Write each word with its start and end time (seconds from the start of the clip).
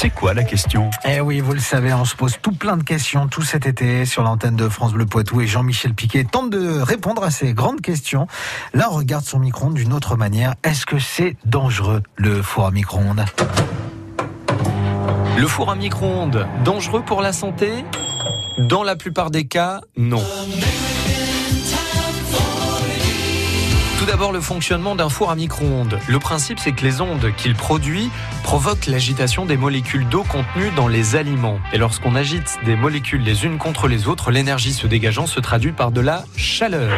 C'est 0.00 0.10
quoi 0.10 0.32
la 0.32 0.44
question? 0.44 0.90
Eh 1.04 1.20
oui, 1.20 1.40
vous 1.40 1.54
le 1.54 1.58
savez, 1.58 1.92
on 1.92 2.04
se 2.04 2.14
pose 2.14 2.38
tout 2.40 2.52
plein 2.52 2.76
de 2.76 2.84
questions 2.84 3.26
tout 3.26 3.42
cet 3.42 3.66
été 3.66 4.04
sur 4.04 4.22
l'antenne 4.22 4.54
de 4.54 4.68
France 4.68 4.92
Bleu 4.92 5.06
Poitou 5.06 5.40
et 5.40 5.48
Jean-Michel 5.48 5.92
Piquet 5.92 6.22
tente 6.22 6.50
de 6.50 6.80
répondre 6.80 7.24
à 7.24 7.32
ces 7.32 7.52
grandes 7.52 7.80
questions. 7.80 8.28
Là, 8.74 8.90
on 8.92 8.94
regarde 8.94 9.24
son 9.24 9.40
micro-ondes 9.40 9.74
d'une 9.74 9.92
autre 9.92 10.14
manière. 10.14 10.54
Est-ce 10.62 10.86
que 10.86 11.00
c'est 11.00 11.36
dangereux, 11.44 12.04
le 12.14 12.42
four 12.42 12.66
à 12.66 12.70
micro-ondes? 12.70 13.24
Le 15.36 15.46
four 15.48 15.68
à 15.68 15.74
micro-ondes, 15.74 16.46
dangereux 16.64 17.02
pour 17.02 17.20
la 17.20 17.32
santé? 17.32 17.84
Dans 18.68 18.84
la 18.84 18.94
plupart 18.94 19.32
des 19.32 19.48
cas, 19.48 19.80
non. 19.96 20.22
D'abord, 24.08 24.32
le 24.32 24.40
fonctionnement 24.40 24.96
d'un 24.96 25.10
four 25.10 25.30
à 25.30 25.36
micro-ondes. 25.36 25.98
Le 26.08 26.18
principe, 26.18 26.58
c'est 26.58 26.72
que 26.72 26.82
les 26.82 27.02
ondes 27.02 27.30
qu'il 27.36 27.54
produit 27.54 28.10
provoquent 28.42 28.86
l'agitation 28.86 29.44
des 29.44 29.58
molécules 29.58 30.08
d'eau 30.08 30.22
contenues 30.22 30.70
dans 30.74 30.88
les 30.88 31.14
aliments. 31.14 31.60
Et 31.74 31.78
lorsqu'on 31.78 32.14
agite 32.14 32.58
des 32.64 32.74
molécules 32.74 33.22
les 33.22 33.44
unes 33.44 33.58
contre 33.58 33.86
les 33.86 34.08
autres, 34.08 34.30
l'énergie 34.30 34.72
se 34.72 34.86
dégageant 34.86 35.26
se 35.26 35.40
traduit 35.40 35.72
par 35.72 35.90
de 35.90 36.00
la 36.00 36.24
chaleur. 36.36 36.90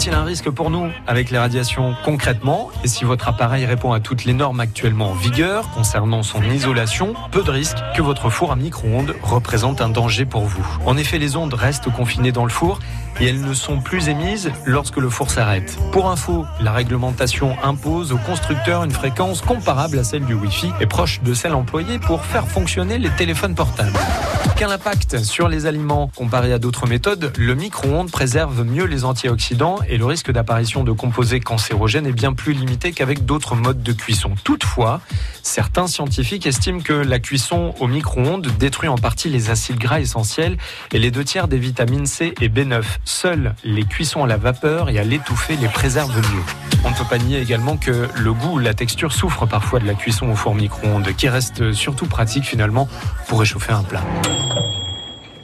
A-t-il 0.00 0.14
un 0.14 0.24
risque 0.24 0.48
pour 0.48 0.70
nous 0.70 0.88
avec 1.06 1.30
les 1.30 1.36
radiations 1.36 1.94
concrètement 2.06 2.70
Et 2.84 2.88
si 2.88 3.04
votre 3.04 3.28
appareil 3.28 3.66
répond 3.66 3.92
à 3.92 4.00
toutes 4.00 4.24
les 4.24 4.32
normes 4.32 4.58
actuellement 4.58 5.10
en 5.10 5.14
vigueur 5.14 5.68
concernant 5.72 6.22
son 6.22 6.42
isolation, 6.42 7.12
peu 7.32 7.42
de 7.42 7.50
risque 7.50 7.76
que 7.94 8.00
votre 8.00 8.30
four 8.30 8.50
à 8.50 8.56
micro-ondes 8.56 9.14
représente 9.22 9.82
un 9.82 9.90
danger 9.90 10.24
pour 10.24 10.46
vous. 10.46 10.66
En 10.86 10.96
effet, 10.96 11.18
les 11.18 11.36
ondes 11.36 11.52
restent 11.52 11.92
confinées 11.92 12.32
dans 12.32 12.44
le 12.44 12.50
four 12.50 12.78
et 13.20 13.26
elles 13.26 13.42
ne 13.42 13.52
sont 13.52 13.82
plus 13.82 14.08
émises 14.08 14.50
lorsque 14.64 14.96
le 14.96 15.10
four 15.10 15.30
s'arrête. 15.30 15.76
Pour 15.92 16.10
info, 16.10 16.46
la 16.62 16.72
réglementation 16.72 17.54
impose 17.62 18.12
aux 18.12 18.18
constructeurs 18.18 18.84
une 18.84 18.92
fréquence 18.92 19.42
comparable 19.42 19.98
à 19.98 20.04
celle 20.04 20.24
du 20.24 20.32
Wi-Fi 20.32 20.72
et 20.80 20.86
proche 20.86 21.20
de 21.20 21.34
celle 21.34 21.52
employée 21.52 21.98
pour 21.98 22.24
faire 22.24 22.48
fonctionner 22.48 22.96
les 22.96 23.10
téléphones 23.10 23.54
portables. 23.54 23.98
Quel 24.60 24.72
impact 24.72 25.24
sur 25.24 25.48
les 25.48 25.64
aliments 25.64 26.10
comparé 26.14 26.52
à 26.52 26.58
d'autres 26.58 26.86
méthodes 26.86 27.32
Le 27.38 27.54
micro-ondes 27.54 28.10
préserve 28.10 28.62
mieux 28.62 28.84
les 28.84 29.06
antioxydants 29.06 29.78
et 29.88 29.96
le 29.96 30.04
risque 30.04 30.30
d'apparition 30.30 30.84
de 30.84 30.92
composés 30.92 31.40
cancérogènes 31.40 32.06
est 32.06 32.12
bien 32.12 32.34
plus 32.34 32.52
limité 32.52 32.92
qu'avec 32.92 33.24
d'autres 33.24 33.56
modes 33.56 33.82
de 33.82 33.92
cuisson. 33.94 34.34
Toutefois, 34.44 35.00
certains 35.42 35.86
scientifiques 35.86 36.46
estiment 36.46 36.80
que 36.80 36.92
la 36.92 37.20
cuisson 37.20 37.74
au 37.80 37.86
micro-ondes 37.86 38.48
détruit 38.58 38.90
en 38.90 38.98
partie 38.98 39.30
les 39.30 39.48
acides 39.48 39.78
gras 39.78 39.98
essentiels 39.98 40.58
et 40.92 40.98
les 40.98 41.10
deux 41.10 41.24
tiers 41.24 41.48
des 41.48 41.56
vitamines 41.56 42.04
C 42.04 42.34
et 42.42 42.50
B9. 42.50 42.82
Seules 43.06 43.54
les 43.64 43.84
cuissons 43.84 44.24
à 44.24 44.26
la 44.26 44.36
vapeur 44.36 44.90
et 44.90 44.98
à 44.98 45.04
l'étouffer 45.04 45.56
les 45.56 45.68
préservent 45.68 46.14
mieux. 46.14 46.79
On 46.84 46.90
ne 46.90 46.94
peut 46.94 47.04
pas 47.08 47.18
nier 47.18 47.40
également 47.40 47.76
que 47.76 48.08
le 48.16 48.32
goût 48.32 48.54
ou 48.54 48.58
la 48.58 48.74
texture 48.74 49.12
souffrent 49.12 49.46
parfois 49.46 49.80
de 49.80 49.86
la 49.86 49.94
cuisson 49.94 50.30
au 50.30 50.34
four 50.34 50.54
micro-ondes, 50.54 51.12
qui 51.16 51.28
reste 51.28 51.72
surtout 51.72 52.06
pratique 52.06 52.44
finalement 52.44 52.88
pour 53.28 53.40
réchauffer 53.40 53.72
un 53.72 53.82
plat. 53.82 54.02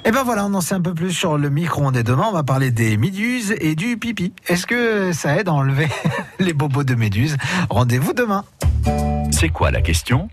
Et 0.05 0.12
ben 0.12 0.23
voilà, 0.23 0.47
on 0.47 0.55
en 0.55 0.61
sait 0.61 0.75
un 0.75 0.81
peu 0.81 0.95
plus 0.95 1.12
sur 1.12 1.37
le 1.37 1.51
micro-ondes 1.51 1.97
et 1.97 2.05
demain, 2.05 2.27
on 2.28 2.33
va 2.33 2.45
parler 2.45 2.70
des 2.70 2.97
méduses 2.97 3.55
et 3.61 3.75
du 3.75 3.97
pipi. 3.97 4.33
Est-ce 4.47 4.67
que 4.67 5.12
ça 5.12 5.37
aide 5.37 5.48
à 5.48 5.53
enlever 5.53 5.89
les 6.39 6.53
bobos 6.53 6.84
de 6.84 6.95
méduses? 6.95 7.37
Rendez-vous 7.71 8.12
demain. 8.12 8.45
C'est 9.33 9.48
quoi 9.48 9.71
la 9.71 9.83
question? 9.83 10.28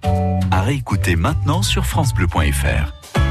À 0.52 0.62
réécouter 0.62 1.16
maintenant 1.16 1.64
sur 1.64 1.86
FranceBleu.fr. 1.86 3.23